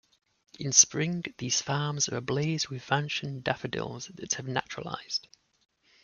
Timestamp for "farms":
1.61-2.09